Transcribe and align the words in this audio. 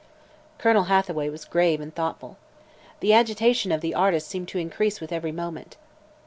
Colonel 0.57 0.85
Hathaway 0.85 1.29
was 1.29 1.45
grave 1.45 1.79
and 1.79 1.93
thoughtful. 1.93 2.37
The 3.01 3.13
agitation 3.13 3.71
of 3.71 3.81
the 3.81 3.93
artist 3.93 4.27
seemed 4.27 4.47
to 4.47 4.57
increase 4.57 4.99
with 4.99 5.11
every 5.11 5.31
moment. 5.31 5.77